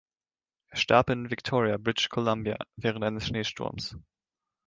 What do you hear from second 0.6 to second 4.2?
Er starb in Victoria, British Columbia, während eines Schneesturms.